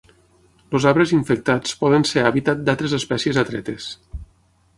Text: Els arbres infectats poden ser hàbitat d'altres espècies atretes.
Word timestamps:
Els 0.77 0.87
arbres 0.91 1.13
infectats 1.17 1.75
poden 1.83 2.07
ser 2.13 2.25
hàbitat 2.31 2.65
d'altres 2.71 2.97
espècies 3.01 3.43
atretes. 3.45 3.93